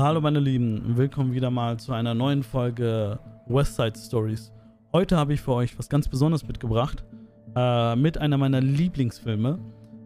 Hallo 0.00 0.22
meine 0.22 0.40
Lieben, 0.40 0.96
willkommen 0.96 1.34
wieder 1.34 1.50
mal 1.50 1.78
zu 1.78 1.92
einer 1.92 2.14
neuen 2.14 2.42
Folge 2.42 3.18
West 3.48 3.76
Side 3.76 3.98
Stories. 3.98 4.50
Heute 4.94 5.18
habe 5.18 5.34
ich 5.34 5.42
für 5.42 5.52
euch 5.52 5.78
was 5.78 5.90
ganz 5.90 6.08
Besonderes 6.08 6.48
mitgebracht, 6.48 7.04
äh, 7.54 7.94
mit 7.96 8.16
einer 8.16 8.38
meiner 8.38 8.62
Lieblingsfilme. 8.62 9.58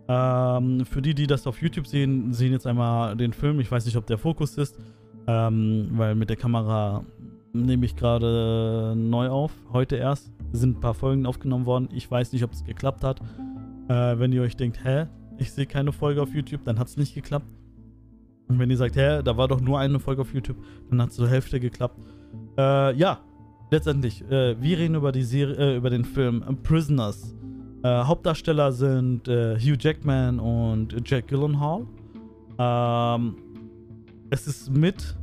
Ähm, 0.08 0.84
für 0.84 1.00
die, 1.00 1.14
die 1.14 1.28
das 1.28 1.46
auf 1.46 1.62
YouTube 1.62 1.86
sehen, 1.86 2.32
sehen 2.32 2.50
jetzt 2.50 2.66
einmal 2.66 3.16
den 3.16 3.32
Film. 3.32 3.60
Ich 3.60 3.70
weiß 3.70 3.86
nicht, 3.86 3.96
ob 3.96 4.04
der 4.08 4.18
Fokus 4.18 4.58
ist, 4.58 4.76
ähm, 5.28 5.90
weil 5.92 6.16
mit 6.16 6.28
der 6.28 6.38
Kamera 6.38 7.04
nehme 7.52 7.86
ich 7.86 7.94
gerade 7.94 8.94
neu 8.96 9.28
auf. 9.28 9.52
Heute 9.72 9.94
erst 9.94 10.32
sind 10.50 10.78
ein 10.78 10.80
paar 10.80 10.94
Folgen 10.94 11.24
aufgenommen 11.24 11.66
worden. 11.66 11.88
Ich 11.94 12.10
weiß 12.10 12.32
nicht, 12.32 12.42
ob 12.42 12.52
es 12.52 12.64
geklappt 12.64 13.04
hat. 13.04 13.20
Äh, 13.86 14.18
wenn 14.18 14.32
ihr 14.32 14.42
euch 14.42 14.56
denkt, 14.56 14.84
hä, 14.84 15.06
ich 15.38 15.52
sehe 15.52 15.66
keine 15.66 15.92
Folge 15.92 16.20
auf 16.20 16.34
YouTube, 16.34 16.64
dann 16.64 16.80
hat 16.80 16.88
es 16.88 16.96
nicht 16.96 17.14
geklappt. 17.14 17.46
Und 18.48 18.58
wenn 18.58 18.70
ihr 18.70 18.76
sagt, 18.76 18.96
hä, 18.96 19.22
da 19.22 19.36
war 19.36 19.48
doch 19.48 19.60
nur 19.60 19.78
eine 19.78 19.98
Folge 19.98 20.22
auf 20.22 20.34
YouTube, 20.34 20.56
dann 20.90 21.00
hat 21.00 21.10
es 21.10 21.16
zur 21.16 21.28
Hälfte 21.28 21.60
geklappt. 21.60 21.98
Äh, 22.58 22.96
ja, 22.96 23.20
letztendlich, 23.70 24.22
äh, 24.30 24.60
wir 24.60 24.78
reden 24.78 24.94
über 24.96 25.12
die 25.12 25.22
Serie, 25.22 25.56
äh, 25.56 25.76
über 25.76 25.90
den 25.90 26.04
Film 26.04 26.44
Prisoners. 26.62 27.34
Äh, 27.82 28.04
Hauptdarsteller 28.04 28.72
sind 28.72 29.28
äh, 29.28 29.56
Hugh 29.56 29.76
Jackman 29.78 30.40
und 30.40 30.94
Jack 31.08 31.28
Gyllenhaal. 31.28 31.86
Ähm, 32.58 33.36
es 34.30 34.46
ist 34.46 34.70
mit 34.70 35.16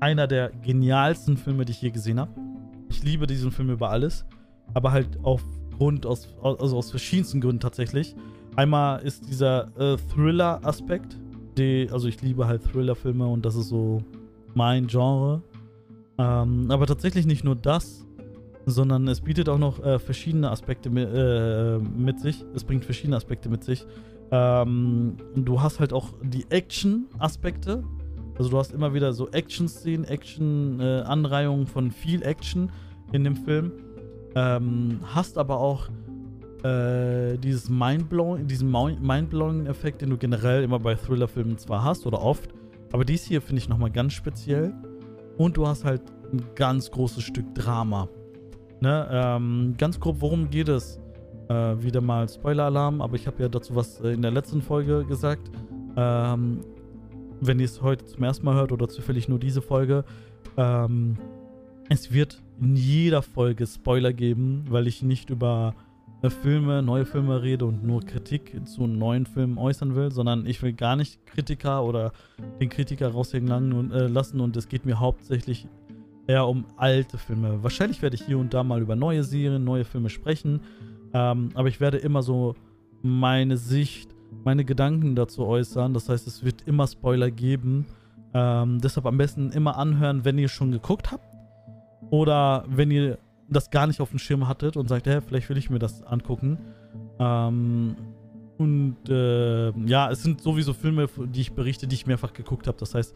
einer 0.00 0.26
der 0.26 0.50
genialsten 0.62 1.36
Filme, 1.36 1.64
die 1.64 1.72
ich 1.72 1.82
je 1.82 1.90
gesehen 1.90 2.20
habe. 2.20 2.30
Ich 2.88 3.02
liebe 3.02 3.26
diesen 3.26 3.50
Film 3.50 3.70
über 3.70 3.90
alles, 3.90 4.24
aber 4.74 4.92
halt 4.92 5.18
aufgrund 5.22 6.06
aus, 6.06 6.34
also 6.42 6.76
aus 6.76 6.90
verschiedensten 6.90 7.40
Gründen 7.40 7.60
tatsächlich. 7.60 8.14
Einmal 8.56 9.02
ist 9.02 9.28
dieser 9.28 9.76
äh, 9.78 9.98
Thriller-Aspekt, 11.58 11.92
also 11.92 12.08
ich 12.08 12.22
liebe 12.22 12.46
halt 12.46 12.62
Thriller-Filme 12.62 13.26
und 13.26 13.44
das 13.44 13.56
ist 13.56 13.68
so 13.68 14.02
mein 14.54 14.86
Genre. 14.86 15.42
Ähm, 16.18 16.70
aber 16.70 16.86
tatsächlich 16.86 17.26
nicht 17.26 17.44
nur 17.44 17.56
das, 17.56 18.06
sondern 18.66 19.08
es 19.08 19.20
bietet 19.20 19.48
auch 19.48 19.58
noch 19.58 19.84
äh, 19.84 19.98
verschiedene 19.98 20.50
Aspekte 20.50 20.90
mit, 20.90 21.08
äh, 21.12 21.78
mit, 21.78 22.20
sich. 22.20 22.44
Es 22.54 22.64
bringt 22.64 22.84
verschiedene 22.84 23.16
Aspekte 23.16 23.48
mit 23.48 23.64
sich. 23.64 23.86
Ähm, 24.30 25.16
du 25.34 25.60
hast 25.60 25.80
halt 25.80 25.92
auch 25.92 26.12
die 26.22 26.46
Action-Aspekte. 26.50 27.84
Also 28.36 28.50
du 28.50 28.58
hast 28.58 28.72
immer 28.72 28.94
wieder 28.94 29.12
so 29.12 29.28
Action-Szenen, 29.30 30.04
Action-Anreihungen 30.04 31.64
äh, 31.64 31.70
von 31.70 31.90
viel 31.90 32.22
Action 32.22 32.70
in 33.12 33.24
dem 33.24 33.36
Film. 33.36 33.72
Ähm, 34.34 35.00
hast 35.04 35.38
aber 35.38 35.58
auch 35.58 35.88
äh, 36.64 37.36
dieses 37.38 37.68
Mindblowing, 37.68 38.46
diesen 38.46 38.70
Mindblowing-Effekt, 38.70 40.02
den 40.02 40.10
du 40.10 40.16
generell 40.16 40.62
immer 40.62 40.78
bei 40.78 40.94
Thriller-Filmen 40.94 41.58
zwar 41.58 41.84
hast 41.84 42.06
oder 42.06 42.20
oft, 42.22 42.50
aber 42.92 43.04
dies 43.04 43.24
hier 43.24 43.40
finde 43.40 43.60
ich 43.60 43.68
nochmal 43.68 43.90
ganz 43.90 44.14
speziell. 44.14 44.74
Und 45.36 45.56
du 45.56 45.66
hast 45.66 45.84
halt 45.84 46.02
ein 46.32 46.42
ganz 46.54 46.90
großes 46.90 47.22
Stück 47.22 47.54
Drama. 47.54 48.08
Ne? 48.80 49.08
Ähm, 49.10 49.74
ganz 49.78 50.00
grob, 50.00 50.16
worum 50.20 50.50
geht 50.50 50.68
es? 50.68 51.00
Äh, 51.48 51.82
wieder 51.82 52.00
mal 52.00 52.28
Spoiler-Alarm, 52.28 53.00
aber 53.00 53.14
ich 53.14 53.26
habe 53.26 53.42
ja 53.42 53.48
dazu 53.48 53.74
was 53.74 54.00
äh, 54.00 54.12
in 54.12 54.22
der 54.22 54.30
letzten 54.30 54.60
Folge 54.60 55.04
gesagt. 55.04 55.50
Ähm, 55.96 56.60
wenn 57.40 57.58
ihr 57.58 57.64
es 57.64 57.80
heute 57.82 58.04
zum 58.04 58.22
ersten 58.22 58.44
Mal 58.44 58.56
hört 58.56 58.72
oder 58.72 58.88
zufällig 58.88 59.28
nur 59.28 59.38
diese 59.38 59.62
Folge, 59.62 60.04
ähm, 60.56 61.16
es 61.88 62.12
wird 62.12 62.42
in 62.60 62.76
jeder 62.76 63.22
Folge 63.22 63.66
Spoiler 63.66 64.12
geben, 64.12 64.64
weil 64.68 64.86
ich 64.86 65.02
nicht 65.02 65.30
über 65.30 65.74
Filme, 66.42 66.82
neue 66.82 67.04
Filme 67.04 67.42
rede 67.42 67.64
und 67.64 67.84
nur 67.84 68.02
Kritik 68.02 68.60
zu 68.66 68.86
neuen 68.86 69.24
Filmen 69.24 69.56
äußern 69.56 69.94
will, 69.94 70.10
sondern 70.10 70.46
ich 70.46 70.60
will 70.62 70.72
gar 70.72 70.96
nicht 70.96 71.24
Kritiker 71.26 71.84
oder 71.84 72.12
den 72.60 72.68
Kritiker 72.68 73.08
raushängen 73.08 73.92
äh, 73.92 74.08
lassen 74.08 74.40
und 74.40 74.56
es 74.56 74.68
geht 74.68 74.84
mir 74.84 74.98
hauptsächlich 74.98 75.68
eher 76.26 76.46
um 76.46 76.66
alte 76.76 77.18
Filme. 77.18 77.62
Wahrscheinlich 77.62 78.02
werde 78.02 78.16
ich 78.16 78.22
hier 78.22 78.38
und 78.38 78.52
da 78.52 78.64
mal 78.64 78.82
über 78.82 78.96
neue 78.96 79.22
Serien, 79.22 79.62
neue 79.64 79.84
Filme 79.84 80.10
sprechen, 80.10 80.60
ähm, 81.14 81.50
aber 81.54 81.68
ich 81.68 81.80
werde 81.80 81.98
immer 81.98 82.22
so 82.22 82.56
meine 83.02 83.56
Sicht, 83.56 84.10
meine 84.44 84.64
Gedanken 84.64 85.14
dazu 85.14 85.46
äußern. 85.46 85.94
Das 85.94 86.08
heißt, 86.08 86.26
es 86.26 86.44
wird 86.44 86.62
immer 86.66 86.86
Spoiler 86.86 87.30
geben. 87.30 87.86
Ähm, 88.34 88.80
deshalb 88.80 89.06
am 89.06 89.16
besten 89.16 89.50
immer 89.52 89.78
anhören, 89.78 90.24
wenn 90.24 90.36
ihr 90.36 90.48
schon 90.48 90.72
geguckt 90.72 91.12
habt 91.12 91.24
oder 92.10 92.64
wenn 92.68 92.90
ihr 92.90 93.18
das 93.50 93.70
gar 93.70 93.86
nicht 93.86 94.00
auf 94.00 94.10
dem 94.10 94.18
Schirm 94.18 94.48
hattet 94.48 94.76
und 94.76 94.88
sagt, 94.88 95.06
hey, 95.06 95.20
vielleicht 95.20 95.48
will 95.48 95.56
ich 95.56 95.70
mir 95.70 95.78
das 95.78 96.02
angucken. 96.02 96.58
Ähm, 97.18 97.96
und 98.58 98.96
äh, 99.08 99.70
ja, 99.86 100.10
es 100.10 100.22
sind 100.22 100.40
sowieso 100.40 100.72
Filme, 100.72 101.08
die 101.26 101.40
ich 101.40 101.52
berichte, 101.52 101.86
die 101.86 101.94
ich 101.94 102.06
mehrfach 102.06 102.32
geguckt 102.32 102.66
habe. 102.66 102.76
Das 102.78 102.94
heißt, 102.94 103.14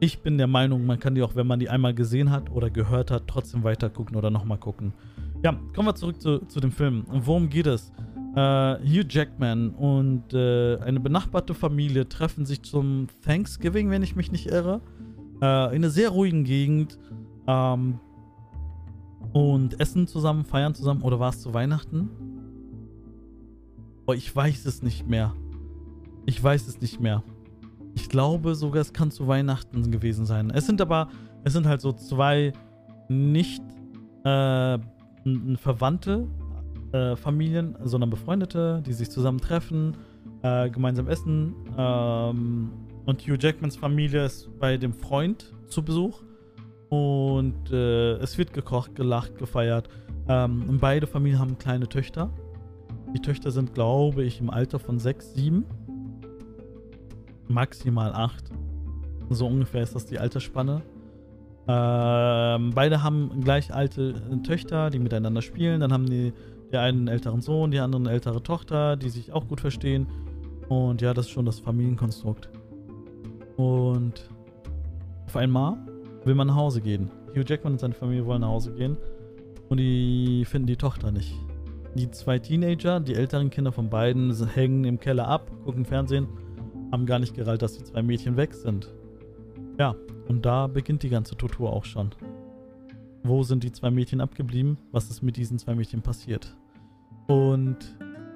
ich 0.00 0.20
bin 0.20 0.38
der 0.38 0.46
Meinung, 0.46 0.86
man 0.86 0.98
kann 0.98 1.14
die 1.14 1.22
auch, 1.22 1.34
wenn 1.34 1.46
man 1.46 1.58
die 1.58 1.68
einmal 1.68 1.92
gesehen 1.92 2.30
hat 2.30 2.50
oder 2.50 2.70
gehört 2.70 3.10
hat, 3.10 3.24
trotzdem 3.26 3.64
weiter 3.64 3.90
gucken 3.90 4.16
oder 4.16 4.30
nochmal 4.30 4.58
gucken. 4.58 4.94
Ja, 5.42 5.52
kommen 5.74 5.88
wir 5.88 5.94
zurück 5.94 6.20
zu, 6.20 6.38
zu 6.46 6.60
dem 6.60 6.72
Film. 6.72 7.04
Worum 7.08 7.48
geht 7.48 7.66
es? 7.66 7.92
Äh, 8.34 8.40
Hugh 8.40 9.06
Jackman 9.08 9.70
und 9.70 10.32
äh, 10.32 10.78
eine 10.78 11.00
benachbarte 11.00 11.54
Familie 11.54 12.08
treffen 12.08 12.46
sich 12.46 12.62
zum 12.62 13.08
Thanksgiving, 13.24 13.90
wenn 13.90 14.02
ich 14.02 14.16
mich 14.16 14.32
nicht 14.32 14.46
irre. 14.46 14.80
Äh, 15.40 15.66
in 15.76 15.82
einer 15.82 15.90
sehr 15.90 16.10
ruhigen 16.10 16.44
Gegend. 16.44 16.98
Ähm, 17.46 18.00
und 19.32 19.80
essen 19.80 20.06
zusammen, 20.06 20.44
feiern 20.44 20.74
zusammen. 20.74 21.02
Oder 21.02 21.20
war 21.20 21.30
es 21.30 21.40
zu 21.40 21.54
Weihnachten? 21.54 22.10
Oh, 24.06 24.12
ich 24.12 24.34
weiß 24.34 24.64
es 24.66 24.82
nicht 24.82 25.06
mehr. 25.06 25.34
Ich 26.26 26.42
weiß 26.42 26.66
es 26.66 26.80
nicht 26.80 27.00
mehr. 27.00 27.22
Ich 27.94 28.08
glaube 28.08 28.54
sogar, 28.54 28.80
es 28.80 28.92
kann 28.92 29.10
zu 29.10 29.26
Weihnachten 29.28 29.90
gewesen 29.90 30.24
sein. 30.24 30.50
Es 30.50 30.66
sind 30.66 30.80
aber, 30.80 31.08
es 31.44 31.52
sind 31.52 31.66
halt 31.66 31.80
so 31.80 31.92
zwei 31.92 32.52
nicht 33.08 33.62
äh, 34.24 34.78
verwandte 35.56 36.26
äh, 36.92 37.16
Familien, 37.16 37.76
sondern 37.84 38.10
befreundete, 38.10 38.82
die 38.86 38.92
sich 38.92 39.10
zusammen 39.10 39.40
treffen, 39.40 39.96
äh, 40.42 40.70
gemeinsam 40.70 41.08
essen. 41.08 41.54
Ähm, 41.76 42.70
und 43.04 43.22
Hugh 43.22 43.36
Jackmans 43.38 43.76
Familie 43.76 44.24
ist 44.24 44.48
bei 44.58 44.76
dem 44.76 44.92
Freund 44.92 45.52
zu 45.68 45.82
Besuch. 45.82 46.22
Und 46.88 47.70
äh, 47.70 48.14
es 48.16 48.38
wird 48.38 48.52
gekocht, 48.52 48.94
gelacht, 48.94 49.36
gefeiert. 49.38 49.88
Ähm, 50.28 50.78
beide 50.80 51.06
Familien 51.06 51.38
haben 51.38 51.58
kleine 51.58 51.88
Töchter. 51.88 52.30
Die 53.14 53.20
Töchter 53.20 53.50
sind, 53.50 53.74
glaube 53.74 54.24
ich, 54.24 54.40
im 54.40 54.50
Alter 54.50 54.78
von 54.78 54.98
6, 54.98 55.34
7. 55.34 55.64
Maximal 57.48 58.12
8. 58.12 58.50
So 59.30 59.46
ungefähr 59.46 59.82
ist 59.82 59.94
das 59.94 60.06
die 60.06 60.18
Altersspanne. 60.18 60.82
Ähm, 61.66 62.72
beide 62.74 63.02
haben 63.02 63.40
gleich 63.42 63.74
alte 63.74 64.14
äh, 64.30 64.42
Töchter, 64.42 64.88
die 64.88 64.98
miteinander 64.98 65.42
spielen. 65.42 65.80
Dann 65.80 65.92
haben 65.92 66.06
die, 66.06 66.32
der 66.72 66.82
einen 66.82 67.08
älteren 67.08 67.42
Sohn, 67.42 67.70
die 67.70 67.78
andere 67.78 68.00
eine 68.00 68.10
ältere 68.10 68.42
Tochter, 68.42 68.96
die 68.96 69.10
sich 69.10 69.32
auch 69.32 69.46
gut 69.48 69.60
verstehen. 69.60 70.06
Und 70.68 71.02
ja, 71.02 71.12
das 71.12 71.26
ist 71.26 71.32
schon 71.32 71.44
das 71.44 71.60
Familienkonstrukt. 71.60 72.48
Und 73.56 74.30
auf 75.26 75.36
einmal 75.36 75.76
will 76.24 76.34
man 76.34 76.48
nach 76.48 76.56
Hause 76.56 76.80
gehen. 76.80 77.10
Hugh 77.30 77.44
Jackman 77.46 77.74
und 77.74 77.78
seine 77.78 77.94
Familie 77.94 78.26
wollen 78.26 78.40
nach 78.40 78.48
Hause 78.48 78.72
gehen. 78.72 78.96
Und 79.68 79.78
die 79.78 80.44
finden 80.44 80.66
die 80.66 80.76
Tochter 80.76 81.12
nicht. 81.12 81.34
Die 81.94 82.10
zwei 82.10 82.38
Teenager, 82.38 83.00
die 83.00 83.14
älteren 83.14 83.50
Kinder 83.50 83.72
von 83.72 83.90
beiden, 83.90 84.34
hängen 84.48 84.84
im 84.84 85.00
Keller 85.00 85.26
ab, 85.26 85.50
gucken 85.64 85.84
Fernsehen, 85.84 86.28
haben 86.92 87.06
gar 87.06 87.18
nicht 87.18 87.34
gerallt, 87.34 87.62
dass 87.62 87.76
die 87.76 87.84
zwei 87.84 88.02
Mädchen 88.02 88.36
weg 88.36 88.54
sind. 88.54 88.92
Ja, 89.78 89.94
und 90.28 90.44
da 90.46 90.66
beginnt 90.66 91.02
die 91.02 91.08
ganze 91.08 91.36
Tortur 91.36 91.72
auch 91.72 91.84
schon. 91.84 92.10
Wo 93.22 93.42
sind 93.42 93.64
die 93.64 93.72
zwei 93.72 93.90
Mädchen 93.90 94.20
abgeblieben? 94.20 94.78
Was 94.92 95.10
ist 95.10 95.22
mit 95.22 95.36
diesen 95.36 95.58
zwei 95.58 95.74
Mädchen 95.74 96.02
passiert? 96.02 96.56
Und 97.26 97.78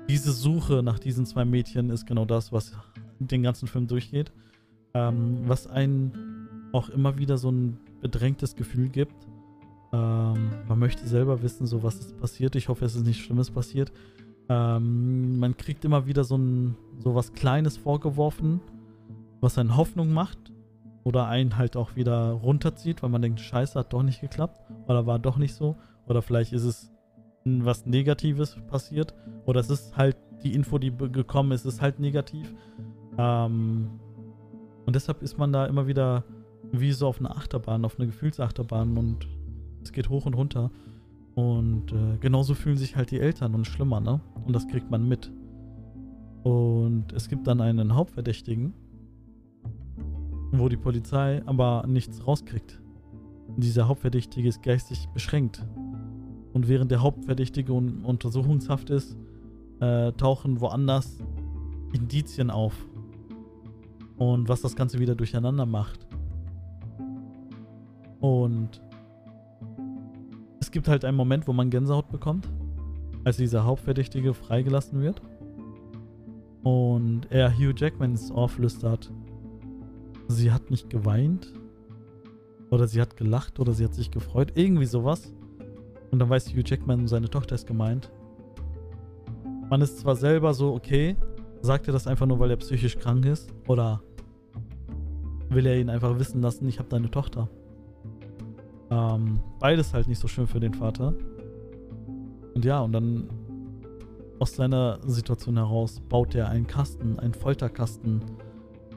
diese 0.08 0.32
Suche 0.32 0.82
nach 0.82 0.98
diesen 0.98 1.24
zwei 1.24 1.44
Mädchen 1.44 1.90
ist 1.90 2.06
genau 2.06 2.24
das, 2.24 2.52
was 2.52 2.72
den 3.18 3.42
ganzen 3.42 3.68
Film 3.68 3.86
durchgeht. 3.86 4.32
Ähm, 4.94 5.38
was 5.46 5.66
einen 5.66 6.31
auch 6.72 6.88
immer 6.88 7.18
wieder 7.18 7.38
so 7.38 7.50
ein 7.50 7.78
bedrängtes 8.00 8.56
Gefühl 8.56 8.88
gibt. 8.88 9.26
Ähm, 9.92 10.50
man 10.66 10.78
möchte 10.78 11.06
selber 11.06 11.42
wissen, 11.42 11.66
so 11.66 11.82
was 11.82 11.98
ist 11.98 12.18
passiert. 12.18 12.56
Ich 12.56 12.68
hoffe, 12.68 12.84
es 12.84 12.96
ist 12.96 13.06
nichts 13.06 13.22
Schlimmes 13.22 13.50
passiert. 13.50 13.92
Ähm, 14.48 15.38
man 15.38 15.56
kriegt 15.56 15.84
immer 15.84 16.06
wieder 16.06 16.24
so, 16.24 16.36
ein, 16.36 16.76
so 16.98 17.14
was 17.14 17.32
Kleines 17.32 17.76
vorgeworfen, 17.76 18.60
was 19.40 19.58
einen 19.58 19.76
Hoffnung 19.76 20.12
macht 20.12 20.38
oder 21.04 21.26
einen 21.26 21.58
halt 21.58 21.76
auch 21.76 21.96
wieder 21.96 22.32
runterzieht, 22.32 23.02
weil 23.02 23.10
man 23.10 23.22
denkt, 23.22 23.40
scheiße, 23.40 23.78
hat 23.78 23.92
doch 23.92 24.02
nicht 24.02 24.20
geklappt 24.20 24.60
oder 24.86 25.06
war 25.06 25.18
doch 25.18 25.36
nicht 25.36 25.54
so 25.54 25.76
oder 26.06 26.22
vielleicht 26.22 26.52
ist 26.52 26.64
es 26.64 26.92
was 27.44 27.86
Negatives 27.86 28.56
passiert 28.68 29.14
oder 29.46 29.60
es 29.60 29.70
ist 29.70 29.96
halt 29.96 30.16
die 30.44 30.54
Info, 30.54 30.78
die 30.78 30.92
gekommen 30.96 31.52
ist, 31.52 31.64
ist 31.64 31.80
halt 31.80 31.98
negativ. 31.98 32.52
Ähm, 33.18 34.00
und 34.86 34.94
deshalb 34.96 35.22
ist 35.22 35.38
man 35.38 35.52
da 35.52 35.66
immer 35.66 35.86
wieder 35.86 36.24
wie 36.72 36.92
so 36.92 37.06
auf 37.06 37.20
einer 37.20 37.36
Achterbahn, 37.36 37.84
auf 37.84 37.98
einer 37.98 38.06
Gefühlsachterbahn 38.06 38.96
und 38.96 39.28
es 39.82 39.92
geht 39.92 40.08
hoch 40.08 40.26
und 40.26 40.34
runter. 40.34 40.70
Und 41.34 41.92
äh, 41.92 42.18
genauso 42.20 42.54
fühlen 42.54 42.76
sich 42.76 42.96
halt 42.96 43.10
die 43.10 43.20
Eltern 43.20 43.54
und 43.54 43.66
schlimmer, 43.66 44.00
ne? 44.00 44.20
Und 44.44 44.54
das 44.54 44.66
kriegt 44.68 44.90
man 44.90 45.06
mit. 45.08 45.32
Und 46.42 47.12
es 47.14 47.28
gibt 47.28 47.46
dann 47.46 47.60
einen 47.60 47.94
Hauptverdächtigen. 47.94 48.74
wo 50.54 50.68
die 50.68 50.76
Polizei 50.76 51.42
aber 51.46 51.84
nichts 51.86 52.26
rauskriegt. 52.26 52.78
Dieser 53.56 53.88
Hauptverdächtige 53.88 54.48
ist 54.48 54.62
geistig 54.62 55.08
beschränkt. 55.14 55.64
Und 56.52 56.68
während 56.68 56.90
der 56.90 57.00
Hauptverdächtige 57.00 57.72
in 57.72 58.04
Untersuchungshaft 58.04 58.90
ist, 58.90 59.16
äh, 59.80 60.12
tauchen 60.12 60.60
woanders 60.60 61.18
Indizien 61.94 62.50
auf. 62.50 62.74
Und 64.18 64.48
was 64.48 64.60
das 64.60 64.76
Ganze 64.76 64.98
wieder 64.98 65.14
durcheinander 65.14 65.64
macht. 65.64 66.06
Und 68.22 68.80
es 70.60 70.70
gibt 70.70 70.88
halt 70.88 71.04
einen 71.04 71.16
Moment, 71.16 71.48
wo 71.48 71.52
man 71.52 71.70
Gänsehaut 71.70 72.08
bekommt, 72.08 72.48
als 73.24 73.36
dieser 73.36 73.64
Hauptverdächtige 73.64 74.32
freigelassen 74.32 75.02
wird. 75.02 75.20
Und 76.62 77.26
er 77.30 77.52
Hugh 77.52 77.74
Jackman 77.76 78.12
ins 78.12 78.30
Ohr 78.30 78.48
flüstert, 78.48 79.12
sie 80.28 80.52
hat 80.52 80.70
nicht 80.70 80.88
geweint. 80.88 81.52
Oder 82.70 82.86
sie 82.86 83.00
hat 83.00 83.16
gelacht 83.16 83.58
oder 83.58 83.72
sie 83.72 83.84
hat 83.84 83.92
sich 83.92 84.10
gefreut. 84.12 84.52
Irgendwie 84.54 84.86
sowas. 84.86 85.34
Und 86.12 86.20
dann 86.20 86.30
weiß 86.30 86.50
Hugh 86.50 86.62
Jackman, 86.64 87.08
seine 87.08 87.28
Tochter 87.28 87.56
ist 87.56 87.66
gemeint. 87.66 88.10
Man 89.68 89.80
ist 89.80 89.98
zwar 89.98 90.14
selber 90.14 90.54
so, 90.54 90.74
okay, 90.74 91.16
sagt 91.60 91.88
er 91.88 91.92
das 91.92 92.06
einfach 92.06 92.26
nur, 92.26 92.38
weil 92.38 92.50
er 92.50 92.56
psychisch 92.56 92.98
krank 92.98 93.26
ist? 93.26 93.52
Oder 93.66 94.00
will 95.48 95.66
er 95.66 95.76
ihn 95.76 95.90
einfach 95.90 96.18
wissen 96.20 96.40
lassen, 96.40 96.68
ich 96.68 96.78
habe 96.78 96.88
deine 96.88 97.10
Tochter? 97.10 97.48
Ähm, 98.92 99.40
beides 99.58 99.94
halt 99.94 100.06
nicht 100.06 100.18
so 100.18 100.28
schön 100.28 100.46
für 100.46 100.60
den 100.60 100.74
Vater. 100.74 101.14
Und 102.54 102.64
ja, 102.64 102.80
und 102.80 102.92
dann 102.92 103.28
aus 104.38 104.54
seiner 104.54 104.98
Situation 105.06 105.56
heraus 105.56 106.00
baut 106.08 106.34
er 106.34 106.50
einen 106.50 106.66
Kasten, 106.66 107.18
einen 107.18 107.32
Folterkasten 107.32 108.20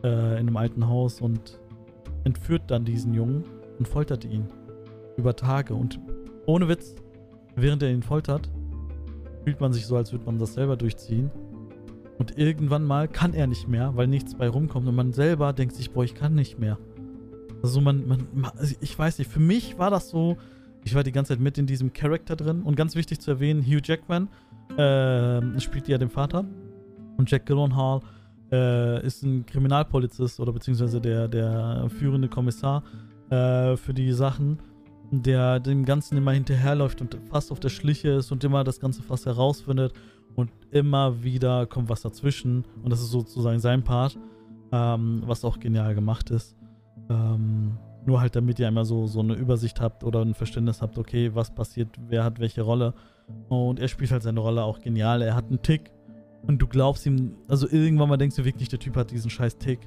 äh, 0.03 0.07
in 0.33 0.47
einem 0.47 0.57
alten 0.57 0.87
Haus 0.89 1.21
und 1.21 1.59
entführt 2.25 2.63
dann 2.67 2.83
diesen 2.83 3.13
Jungen 3.13 3.45
und 3.79 3.87
foltert 3.87 4.25
ihn 4.25 4.47
über 5.15 5.33
Tage. 5.35 5.75
Und 5.75 5.99
ohne 6.45 6.67
Witz, 6.67 6.95
während 7.55 7.81
er 7.81 7.91
ihn 7.91 8.03
foltert, 8.03 8.49
fühlt 9.45 9.61
man 9.61 9.71
sich 9.71 9.85
so, 9.85 9.95
als 9.95 10.11
würde 10.11 10.25
man 10.25 10.39
das 10.39 10.55
selber 10.55 10.75
durchziehen. 10.75 11.31
Und 12.17 12.37
irgendwann 12.37 12.83
mal 12.83 13.07
kann 13.07 13.33
er 13.33 13.47
nicht 13.47 13.69
mehr, 13.69 13.95
weil 13.95 14.07
nichts 14.07 14.35
bei 14.35 14.49
rumkommt. 14.49 14.87
Und 14.87 14.95
man 14.95 15.13
selber 15.13 15.53
denkt 15.53 15.75
sich, 15.75 15.91
boah, 15.91 16.03
ich 16.03 16.15
kann 16.15 16.35
nicht 16.35 16.59
mehr. 16.59 16.77
Also 17.61 17.81
man, 17.81 18.07
man, 18.07 18.27
also 18.57 18.75
ich 18.81 18.97
weiß 18.97 19.19
nicht, 19.19 19.31
für 19.31 19.39
mich 19.39 19.77
war 19.77 19.89
das 19.89 20.09
so, 20.09 20.37
ich 20.83 20.93
war 20.93 21.03
die 21.03 21.11
ganze 21.11 21.33
Zeit 21.33 21.39
mit 21.39 21.57
in 21.57 21.65
diesem 21.65 21.93
Charakter 21.93 22.35
drin 22.35 22.61
und 22.61 22.75
ganz 22.75 22.95
wichtig 22.95 23.19
zu 23.19 23.31
erwähnen, 23.31 23.63
Hugh 23.63 23.81
Jackman 23.83 24.27
äh, 24.77 25.59
spielt 25.59 25.87
ja 25.87 25.97
den 25.97 26.09
Vater 26.09 26.45
und 27.17 27.29
Jack 27.29 27.45
Gyllenhaal 27.45 28.01
äh, 28.51 29.05
ist 29.05 29.23
ein 29.23 29.45
Kriminalpolizist 29.45 30.39
oder 30.39 30.51
beziehungsweise 30.51 31.01
der, 31.01 31.27
der 31.27 31.87
führende 31.89 32.27
Kommissar 32.27 32.83
äh, 33.29 33.75
für 33.77 33.93
die 33.93 34.11
Sachen, 34.11 34.59
der 35.11 35.59
dem 35.59 35.85
Ganzen 35.85 36.17
immer 36.17 36.31
hinterherläuft 36.31 37.01
und 37.01 37.17
fast 37.29 37.51
auf 37.51 37.59
der 37.59 37.69
Schliche 37.69 38.09
ist 38.09 38.31
und 38.31 38.43
immer 38.43 38.63
das 38.63 38.79
Ganze 38.79 39.01
fast 39.01 39.25
herausfindet 39.25 39.93
und 40.35 40.51
immer 40.71 41.23
wieder 41.23 41.65
kommt 41.65 41.89
was 41.89 42.01
dazwischen 42.01 42.65
und 42.83 42.91
das 42.91 43.01
ist 43.01 43.11
sozusagen 43.11 43.59
sein 43.59 43.83
Part, 43.83 44.17
ähm, 44.71 45.23
was 45.25 45.45
auch 45.45 45.59
genial 45.59 45.95
gemacht 45.95 46.29
ist. 46.29 46.55
Ähm, 47.09 47.77
nur 48.05 48.21
halt, 48.21 48.35
damit 48.35 48.59
ihr 48.59 48.67
einmal 48.67 48.85
so, 48.85 49.07
so 49.07 49.19
eine 49.19 49.33
Übersicht 49.33 49.81
habt 49.81 50.03
oder 50.03 50.21
ein 50.21 50.33
Verständnis 50.33 50.81
habt, 50.81 50.97
okay, 50.97 51.33
was 51.33 51.53
passiert, 51.53 51.89
wer 52.07 52.23
hat 52.23 52.39
welche 52.39 52.61
Rolle. 52.61 52.93
Und 53.49 53.79
er 53.79 53.87
spielt 53.87 54.11
halt 54.11 54.23
seine 54.23 54.39
Rolle 54.39 54.63
auch 54.63 54.79
genial. 54.79 55.21
Er 55.21 55.35
hat 55.35 55.47
einen 55.47 55.61
Tick 55.61 55.91
und 56.47 56.61
du 56.61 56.67
glaubst 56.67 57.05
ihm, 57.05 57.35
also 57.47 57.67
irgendwann 57.67 58.09
mal 58.09 58.17
denkst 58.17 58.35
du 58.35 58.45
wirklich, 58.45 58.69
der 58.69 58.79
Typ 58.79 58.95
hat 58.95 59.11
diesen 59.11 59.31
scheiß 59.31 59.57
Tick. 59.57 59.79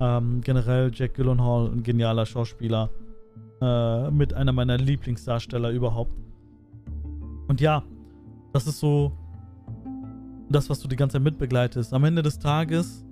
Ähm, 0.00 0.40
generell 0.42 0.90
Jack 0.94 1.14
Gyllenhaal, 1.14 1.70
ein 1.70 1.82
genialer 1.82 2.24
Schauspieler. 2.24 2.90
Äh, 3.60 4.10
mit 4.10 4.32
einer 4.32 4.52
meiner 4.52 4.78
Lieblingsdarsteller 4.78 5.70
überhaupt. 5.70 6.16
Und 7.46 7.60
ja, 7.60 7.82
das 8.54 8.66
ist 8.66 8.80
so 8.80 9.12
das, 10.48 10.70
was 10.70 10.80
du 10.80 10.88
die 10.88 10.96
ganze 10.96 11.14
Zeit 11.14 11.22
mitbegleitest. 11.22 11.92
Am 11.92 12.04
Ende 12.04 12.22
des 12.22 12.38
Tages 12.38 13.04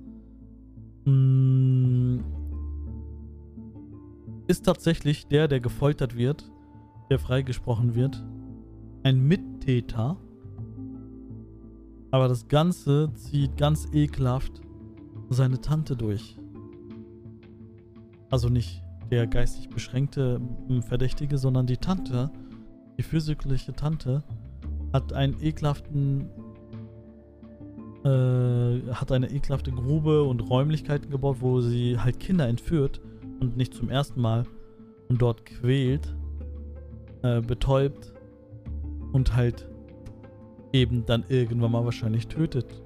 mh, 1.05 1.13
mm, 1.13 2.25
ist 4.49 4.65
tatsächlich 4.65 5.27
der, 5.27 5.47
der 5.47 5.61
gefoltert 5.61 6.17
wird, 6.17 6.51
der 7.11 7.19
freigesprochen 7.19 7.95
wird, 7.95 8.25
ein 9.03 9.21
Mittäter. 9.21 10.17
Aber 12.11 12.29
das 12.29 12.49
Ganze 12.49 13.13
zieht 13.15 13.57
ganz 13.59 13.87
ekelhaft 13.93 14.63
seine 15.29 15.61
Tante 15.61 15.97
durch. 15.97 16.39
Also 18.31 18.49
nicht 18.49 18.83
der 19.11 19.27
geistig 19.27 19.69
beschränkte 19.69 20.41
Verdächtige, 20.81 21.37
sondern 21.39 21.67
die 21.67 21.77
Tante, 21.77 22.31
die 22.97 23.03
physikalische 23.03 23.75
Tante, 23.75 24.25
hat 24.93 25.13
einen 25.13 25.37
ekelhaften 25.43 26.31
äh, 28.05 28.93
hat 28.93 29.13
eine 29.13 29.31
ekelhafte 29.31 29.73
Grube 29.73 30.23
und 30.23 30.41
Räumlichkeiten 30.41 31.11
gebaut, 31.11 31.39
wo 31.41 31.61
sie 31.61 31.99
halt 31.99 32.21
Kinder 32.21 32.49
entführt 32.49 33.01
und 33.41 33.57
nicht 33.57 33.75
zum 33.75 33.89
ersten 33.91 34.21
Mal 34.21 34.45
und 35.09 35.23
dort 35.23 35.45
quält, 35.45 36.15
äh, 37.23 37.41
betäubt 37.41 38.13
und 39.13 39.35
halt 39.35 39.69
eben 40.73 41.07
dann 41.07 41.25
irgendwann 41.29 41.73
mal 41.73 41.85
wahrscheinlich 41.85 42.29
tötet. 42.29 42.83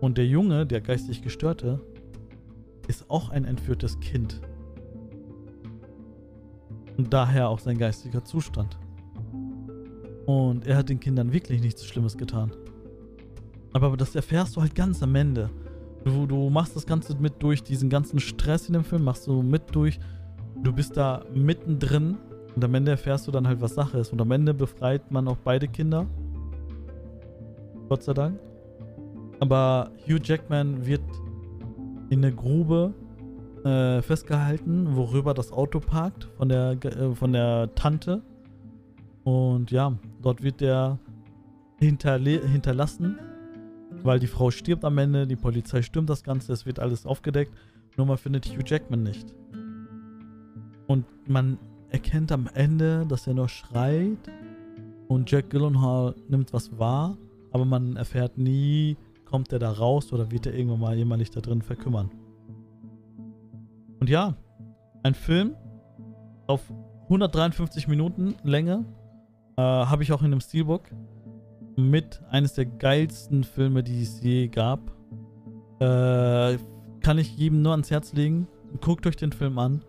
Und 0.00 0.18
der 0.18 0.26
Junge, 0.26 0.66
der 0.66 0.80
geistig 0.80 1.22
gestörte, 1.22 1.80
ist 2.88 3.08
auch 3.08 3.30
ein 3.30 3.44
entführtes 3.44 4.00
Kind. 4.00 4.40
Und 6.96 7.12
daher 7.12 7.48
auch 7.48 7.58
sein 7.58 7.78
geistiger 7.78 8.24
Zustand. 8.24 8.78
Und 10.26 10.66
er 10.66 10.76
hat 10.76 10.88
den 10.88 11.00
Kindern 11.00 11.32
wirklich 11.32 11.60
nichts 11.60 11.84
Schlimmes 11.84 12.16
getan. 12.16 12.52
Aber 13.72 13.96
das 13.96 14.14
erfährst 14.14 14.56
du 14.56 14.60
halt 14.60 14.74
ganz 14.74 15.02
am 15.02 15.14
Ende. 15.14 15.50
Du, 16.04 16.26
du 16.26 16.50
machst 16.50 16.76
das 16.76 16.86
Ganze 16.86 17.16
mit 17.18 17.42
durch 17.42 17.62
diesen 17.62 17.88
ganzen 17.88 18.20
Stress 18.20 18.68
in 18.68 18.74
dem 18.74 18.84
Film, 18.84 19.04
machst 19.04 19.26
du 19.26 19.42
mit 19.42 19.74
durch. 19.74 19.98
Du 20.62 20.72
bist 20.72 20.96
da 20.96 21.24
mittendrin 21.34 22.18
und 22.54 22.64
am 22.64 22.74
Ende 22.74 22.92
erfährst 22.92 23.26
du 23.26 23.30
dann 23.30 23.48
halt, 23.48 23.60
was 23.60 23.74
Sache 23.74 23.98
ist. 23.98 24.12
Und 24.12 24.20
am 24.20 24.30
Ende 24.30 24.54
befreit 24.54 25.10
man 25.10 25.26
auch 25.28 25.38
beide 25.38 25.66
Kinder. 25.66 26.06
Gott 27.88 28.02
sei 28.02 28.12
Dank. 28.12 28.38
Aber 29.40 29.90
Hugh 30.06 30.20
Jackman 30.22 30.86
wird 30.86 31.02
in 32.10 32.24
eine 32.24 32.34
Grube 32.34 32.94
äh, 33.64 34.02
festgehalten, 34.02 34.94
worüber 34.94 35.34
das 35.34 35.52
Auto 35.52 35.80
parkt 35.80 36.28
von 36.36 36.48
der, 36.48 36.76
äh, 36.84 37.14
von 37.14 37.32
der 37.32 37.74
Tante. 37.74 38.22
Und 39.24 39.70
ja, 39.70 39.94
dort 40.22 40.42
wird 40.42 40.60
er 40.60 40.98
hinterlassen 41.78 43.18
weil 44.04 44.20
die 44.20 44.28
Frau 44.28 44.50
stirbt 44.50 44.84
am 44.84 44.98
Ende, 44.98 45.26
die 45.26 45.34
Polizei 45.34 45.82
stürmt 45.82 46.10
das 46.10 46.22
Ganze, 46.22 46.52
es 46.52 46.66
wird 46.66 46.78
alles 46.78 47.06
aufgedeckt, 47.06 47.52
nur 47.96 48.06
man 48.06 48.18
findet 48.18 48.46
Hugh 48.46 48.62
Jackman 48.64 49.02
nicht. 49.02 49.34
Und 50.86 51.06
man 51.26 51.58
erkennt 51.88 52.30
am 52.30 52.48
Ende, 52.52 53.06
dass 53.08 53.26
er 53.26 53.34
nur 53.34 53.48
schreit 53.48 54.30
und 55.08 55.30
Jack 55.30 55.50
Gyllenhaal 55.50 56.14
nimmt 56.28 56.52
was 56.52 56.78
wahr, 56.78 57.16
aber 57.50 57.64
man 57.64 57.96
erfährt 57.96 58.36
nie, 58.36 58.96
kommt 59.24 59.52
er 59.52 59.58
da 59.58 59.72
raus 59.72 60.12
oder 60.12 60.30
wird 60.30 60.46
er 60.46 60.54
irgendwann 60.54 60.80
mal 60.80 60.96
jemals 60.96 61.30
da 61.30 61.40
drin 61.40 61.62
verkümmern. 61.62 62.10
Und 64.00 64.10
ja, 64.10 64.36
ein 65.02 65.14
Film 65.14 65.54
auf 66.46 66.70
153 67.04 67.88
Minuten 67.88 68.34
Länge 68.42 68.84
äh, 69.56 69.62
habe 69.62 70.02
ich 70.02 70.12
auch 70.12 70.20
in 70.20 70.26
einem 70.26 70.40
Steelbook 70.40 70.82
mit 71.76 72.22
eines 72.30 72.54
der 72.54 72.66
geilsten 72.66 73.44
Filme, 73.44 73.82
die 73.82 74.02
es 74.02 74.20
je 74.22 74.48
gab. 74.48 74.92
Äh, 75.80 76.58
kann 77.00 77.18
ich 77.18 77.36
jedem 77.36 77.62
nur 77.62 77.72
ans 77.72 77.90
Herz 77.90 78.12
legen. 78.12 78.46
Guckt 78.80 79.06
euch 79.06 79.16
den 79.16 79.32
Film 79.32 79.58
an 79.58 79.82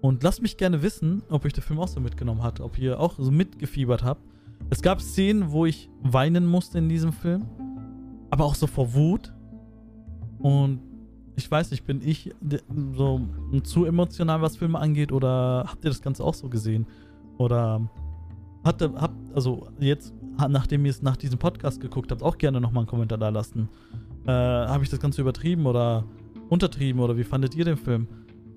und 0.00 0.22
lasst 0.22 0.42
mich 0.42 0.56
gerne 0.56 0.82
wissen, 0.82 1.22
ob 1.28 1.44
euch 1.44 1.52
der 1.52 1.62
Film 1.62 1.80
auch 1.80 1.88
so 1.88 2.00
mitgenommen 2.00 2.42
hat, 2.42 2.60
ob 2.60 2.78
ihr 2.78 2.98
auch 2.98 3.14
so 3.18 3.30
mitgefiebert 3.30 4.02
habt. 4.02 4.22
Es 4.70 4.82
gab 4.82 5.00
Szenen, 5.00 5.50
wo 5.50 5.66
ich 5.66 5.90
weinen 6.02 6.46
musste 6.46 6.78
in 6.78 6.88
diesem 6.88 7.12
Film, 7.12 7.46
aber 8.30 8.44
auch 8.44 8.54
so 8.54 8.66
vor 8.66 8.94
Wut. 8.94 9.32
Und 10.38 10.80
ich 11.36 11.50
weiß 11.50 11.70
nicht, 11.70 11.84
bin 11.84 12.00
ich 12.02 12.34
so 12.94 13.20
zu 13.62 13.84
emotional, 13.84 14.40
was 14.42 14.56
Filme 14.56 14.78
angeht, 14.78 15.12
oder 15.12 15.64
habt 15.66 15.84
ihr 15.84 15.90
das 15.90 16.02
Ganze 16.02 16.24
auch 16.24 16.34
so 16.34 16.48
gesehen? 16.48 16.86
Oder 17.36 17.90
hatte, 18.64 18.92
habt, 18.96 19.34
also 19.34 19.68
jetzt 19.78 20.14
nachdem 20.48 20.84
ihr 20.84 20.90
es 20.90 21.02
nach 21.02 21.16
diesem 21.16 21.38
Podcast 21.38 21.80
geguckt 21.80 22.10
habt, 22.10 22.22
auch 22.22 22.38
gerne 22.38 22.60
nochmal 22.60 22.82
einen 22.82 22.88
Kommentar 22.88 23.18
da 23.18 23.28
lassen. 23.28 23.68
Äh, 24.26 24.30
Habe 24.30 24.84
ich 24.84 24.90
das 24.90 25.00
Ganze 25.00 25.20
übertrieben 25.20 25.66
oder 25.66 26.04
untertrieben 26.48 27.00
oder 27.00 27.16
wie 27.16 27.24
fandet 27.24 27.54
ihr 27.54 27.64
den 27.64 27.76
Film? 27.76 28.08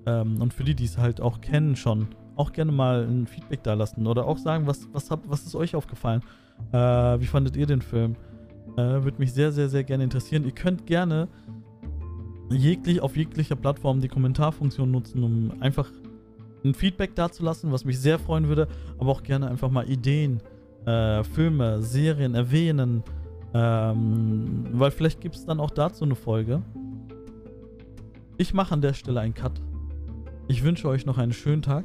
Ähm, 0.06 0.40
und 0.40 0.52
für 0.52 0.64
die, 0.64 0.74
die 0.74 0.84
es 0.84 0.98
halt 0.98 1.20
auch 1.20 1.40
kennen 1.40 1.76
schon, 1.76 2.08
auch 2.36 2.52
gerne 2.52 2.72
mal 2.72 3.06
ein 3.06 3.26
Feedback 3.26 3.62
da 3.62 3.74
lassen 3.74 4.06
oder 4.06 4.26
auch 4.26 4.38
sagen, 4.38 4.66
was, 4.66 4.88
was, 4.92 5.10
habt, 5.10 5.28
was 5.28 5.46
ist 5.46 5.54
euch 5.54 5.74
aufgefallen? 5.74 6.22
Äh, 6.72 6.76
wie 7.20 7.26
fandet 7.26 7.56
ihr 7.56 7.66
den 7.66 7.82
Film? 7.82 8.16
Äh, 8.76 9.04
Würde 9.04 9.18
mich 9.18 9.32
sehr, 9.32 9.52
sehr, 9.52 9.68
sehr 9.68 9.84
gerne 9.84 10.04
interessieren. 10.04 10.44
Ihr 10.44 10.52
könnt 10.52 10.86
gerne 10.86 11.28
jeglich, 12.50 13.00
auf 13.00 13.16
jeglicher 13.16 13.56
Plattform 13.56 14.00
die 14.00 14.08
Kommentarfunktion 14.08 14.90
nutzen, 14.90 15.22
um 15.22 15.52
einfach 15.60 15.90
ein 16.64 16.74
Feedback 16.74 17.14
dazulassen, 17.14 17.70
was 17.72 17.84
mich 17.84 18.00
sehr 18.00 18.18
freuen 18.18 18.48
würde, 18.48 18.68
aber 18.98 19.10
auch 19.10 19.22
gerne 19.22 19.48
einfach 19.48 19.70
mal 19.70 19.88
Ideen, 19.88 20.40
äh, 20.86 21.22
Filme, 21.24 21.82
Serien 21.82 22.34
erwähnen, 22.34 23.02
ähm, 23.52 24.66
weil 24.72 24.90
vielleicht 24.90 25.20
gibt 25.20 25.36
es 25.36 25.44
dann 25.44 25.60
auch 25.60 25.70
dazu 25.70 26.04
eine 26.04 26.14
Folge. 26.14 26.62
Ich 28.36 28.52
mache 28.52 28.72
an 28.72 28.80
der 28.80 28.94
Stelle 28.94 29.20
einen 29.20 29.34
Cut. 29.34 29.60
Ich 30.48 30.64
wünsche 30.64 30.88
euch 30.88 31.06
noch 31.06 31.18
einen 31.18 31.32
schönen 31.32 31.62
Tag. 31.62 31.84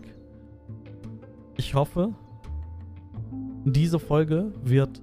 Ich 1.58 1.76
hoffe, 1.76 2.14
diese 3.66 4.00
Folge 4.00 4.52
wird 4.64 5.02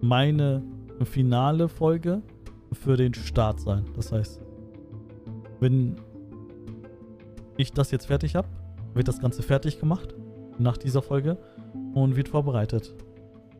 meine 0.00 0.62
finale 1.04 1.68
Folge 1.68 2.22
für 2.72 2.96
den 2.96 3.14
Start 3.14 3.60
sein. 3.60 3.84
Das 3.94 4.12
heißt, 4.12 4.40
wenn 5.60 5.96
ich 7.56 7.72
das 7.72 7.90
jetzt 7.90 8.06
fertig 8.06 8.34
habe, 8.34 8.48
wird 8.94 9.08
das 9.08 9.20
Ganze 9.20 9.42
fertig 9.42 9.80
gemacht 9.80 10.14
nach 10.58 10.76
dieser 10.76 11.02
Folge 11.02 11.38
und 11.94 12.16
wird 12.16 12.28
vorbereitet. 12.28 12.94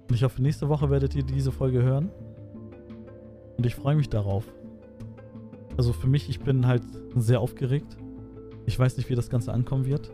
Und 0.09 0.15
ich 0.15 0.25
hoffe, 0.25 0.43
nächste 0.43 0.69
Woche 0.69 0.91
werdet 0.91 1.15
ihr 1.15 1.23
diese 1.23 1.53
Folge 1.53 1.83
hören. 1.83 2.11
Und 3.57 3.67
ich 3.67 3.75
freue 3.75 3.97
mich 3.97 4.09
darauf. 4.09 4.45
Also 5.77 5.93
für 5.93 6.09
mich, 6.09 6.29
ich 6.29 6.41
bin 6.41 6.67
halt 6.67 6.83
sehr 7.15 7.41
aufgeregt. 7.41 7.97
Ich 8.67 8.79
weiß 8.79 8.97
nicht, 8.97 9.09
wie 9.09 9.15
das 9.15 9.31
Ganze 9.31 9.53
ankommen 9.53 9.87
wird. 9.87 10.11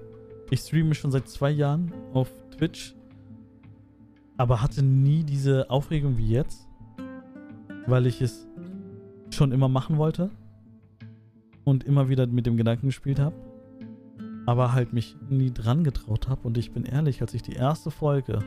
Ich 0.50 0.60
streame 0.60 0.94
schon 0.94 1.10
seit 1.10 1.28
zwei 1.28 1.50
Jahren 1.50 1.92
auf 2.12 2.30
Twitch, 2.56 2.94
aber 4.36 4.62
hatte 4.62 4.82
nie 4.82 5.24
diese 5.24 5.70
Aufregung 5.70 6.18
wie 6.18 6.28
jetzt, 6.28 6.68
weil 7.86 8.06
ich 8.06 8.22
es 8.22 8.46
schon 9.30 9.52
immer 9.52 9.68
machen 9.68 9.98
wollte 9.98 10.30
und 11.64 11.84
immer 11.84 12.08
wieder 12.08 12.26
mit 12.26 12.46
dem 12.46 12.56
Gedanken 12.56 12.86
gespielt 12.86 13.18
habe, 13.18 13.34
aber 14.46 14.72
halt 14.72 14.92
mich 14.92 15.16
nie 15.28 15.52
dran 15.52 15.84
getraut 15.84 16.28
habe. 16.28 16.46
Und 16.46 16.56
ich 16.56 16.72
bin 16.72 16.84
ehrlich, 16.84 17.20
als 17.20 17.34
ich 17.34 17.42
die 17.42 17.54
erste 17.54 17.90
Folge 17.90 18.38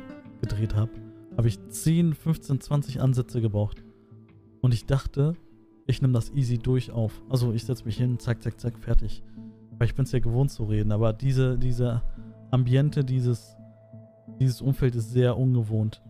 gedreht 0.41 0.75
habe, 0.75 0.91
habe 1.37 1.47
ich 1.47 1.59
10, 1.67 2.13
15, 2.13 2.61
20 2.61 3.01
Ansätze 3.01 3.41
gebraucht. 3.41 3.83
Und 4.61 4.73
ich 4.73 4.85
dachte, 4.85 5.35
ich 5.85 6.01
nehme 6.01 6.13
das 6.13 6.31
easy 6.31 6.57
durch 6.57 6.91
auf. 6.91 7.21
Also 7.29 7.53
ich 7.53 7.65
setze 7.65 7.85
mich 7.85 7.97
hin, 7.97 8.17
zack, 8.19 8.41
zack, 8.41 8.59
zack, 8.59 8.79
fertig. 8.79 9.23
Weil 9.77 9.87
ich 9.87 9.95
bin 9.95 10.05
es 10.05 10.11
ja 10.11 10.19
gewohnt 10.19 10.51
zu 10.51 10.63
reden. 10.63 10.91
Aber 10.91 11.13
diese, 11.13 11.57
diese 11.57 12.01
Ambiente, 12.51 13.03
dieses, 13.03 13.55
dieses 14.39 14.61
Umfeld 14.61 14.95
ist 14.95 15.11
sehr 15.11 15.37
ungewohnt. 15.37 16.01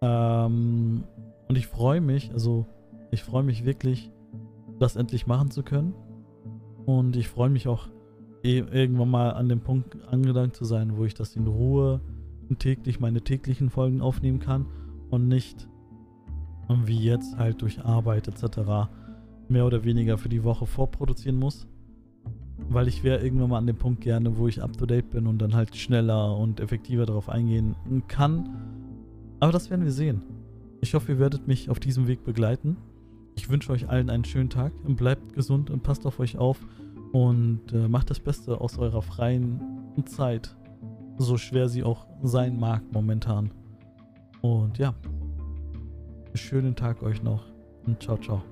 Ähm, 0.00 1.04
und 1.48 1.58
ich 1.58 1.66
freue 1.66 2.00
mich, 2.00 2.32
also 2.32 2.66
ich 3.10 3.22
freue 3.22 3.42
mich 3.42 3.64
wirklich, 3.64 4.10
das 4.78 4.96
endlich 4.96 5.26
machen 5.26 5.50
zu 5.50 5.62
können. 5.62 5.94
Und 6.86 7.16
ich 7.16 7.28
freue 7.28 7.50
mich 7.50 7.68
auch, 7.68 7.88
irgendwann 8.42 9.10
mal 9.10 9.30
an 9.30 9.48
dem 9.48 9.60
Punkt 9.60 9.96
angelangt 10.08 10.56
zu 10.56 10.64
sein, 10.64 10.96
wo 10.96 11.04
ich 11.04 11.14
das 11.14 11.36
in 11.36 11.46
Ruhe 11.46 12.00
täglich 12.58 13.00
meine 13.00 13.22
täglichen 13.22 13.70
Folgen 13.70 14.00
aufnehmen 14.00 14.38
kann 14.38 14.66
und 15.10 15.28
nicht 15.28 15.68
wie 16.86 16.98
jetzt 16.98 17.36
halt 17.36 17.62
durch 17.62 17.84
Arbeit 17.84 18.28
etc. 18.28 18.88
mehr 19.48 19.66
oder 19.66 19.84
weniger 19.84 20.16
für 20.18 20.28
die 20.28 20.44
Woche 20.44 20.66
vorproduzieren 20.66 21.38
muss. 21.38 21.66
Weil 22.68 22.88
ich 22.88 23.02
wäre 23.02 23.22
irgendwann 23.22 23.50
mal 23.50 23.58
an 23.58 23.66
dem 23.66 23.76
Punkt 23.76 24.00
gerne, 24.00 24.38
wo 24.38 24.48
ich 24.48 24.62
up 24.62 24.76
to 24.76 24.86
date 24.86 25.10
bin 25.10 25.26
und 25.26 25.38
dann 25.38 25.54
halt 25.54 25.76
schneller 25.76 26.36
und 26.36 26.60
effektiver 26.60 27.06
darauf 27.06 27.28
eingehen 27.28 27.74
kann. 28.08 28.48
Aber 29.40 29.52
das 29.52 29.68
werden 29.70 29.84
wir 29.84 29.92
sehen. 29.92 30.22
Ich 30.80 30.94
hoffe, 30.94 31.12
ihr 31.12 31.18
werdet 31.18 31.46
mich 31.46 31.68
auf 31.68 31.80
diesem 31.80 32.06
Weg 32.06 32.24
begleiten. 32.24 32.76
Ich 33.34 33.50
wünsche 33.50 33.72
euch 33.72 33.88
allen 33.88 34.10
einen 34.10 34.24
schönen 34.24 34.50
Tag 34.50 34.72
und 34.84 34.96
bleibt 34.96 35.34
gesund 35.34 35.70
und 35.70 35.82
passt 35.82 36.06
auf 36.06 36.20
euch 36.20 36.38
auf 36.38 36.64
und 37.12 37.72
äh, 37.72 37.88
macht 37.88 38.10
das 38.10 38.20
Beste 38.20 38.60
aus 38.60 38.78
eurer 38.78 39.02
freien 39.02 39.60
Zeit, 40.06 40.56
so 41.18 41.36
schwer 41.36 41.68
sie 41.68 41.84
auch 41.84 42.06
sein 42.22 42.58
mag 42.58 42.82
momentan. 42.90 43.50
Und 44.40 44.78
ja, 44.78 44.94
schönen 46.34 46.74
Tag 46.74 47.02
euch 47.02 47.22
noch 47.22 47.44
und 47.86 48.02
ciao, 48.02 48.16
ciao. 48.16 48.42